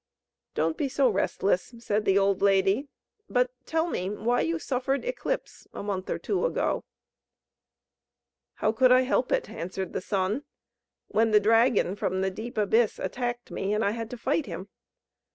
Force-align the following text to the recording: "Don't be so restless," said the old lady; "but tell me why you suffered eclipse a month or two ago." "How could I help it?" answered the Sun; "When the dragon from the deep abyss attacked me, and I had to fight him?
"Don't 0.55 0.77
be 0.77 0.89
so 0.89 1.07
restless," 1.09 1.75
said 1.77 2.05
the 2.05 2.17
old 2.17 2.41
lady; 2.41 2.87
"but 3.29 3.51
tell 3.67 3.85
me 3.87 4.09
why 4.09 4.41
you 4.41 4.57
suffered 4.57 5.05
eclipse 5.05 5.67
a 5.75 5.83
month 5.83 6.09
or 6.09 6.17
two 6.17 6.43
ago." 6.43 6.83
"How 8.55 8.71
could 8.71 8.91
I 8.91 9.01
help 9.01 9.31
it?" 9.31 9.47
answered 9.47 9.93
the 9.93 10.01
Sun; 10.01 10.43
"When 11.09 11.29
the 11.29 11.39
dragon 11.39 11.95
from 11.95 12.21
the 12.21 12.31
deep 12.31 12.57
abyss 12.57 12.97
attacked 12.97 13.51
me, 13.51 13.75
and 13.75 13.85
I 13.85 13.91
had 13.91 14.09
to 14.09 14.17
fight 14.17 14.47
him? 14.47 14.69